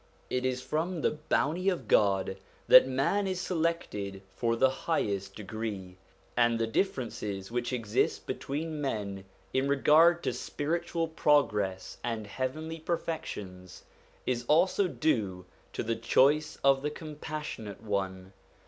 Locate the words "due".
14.87-15.45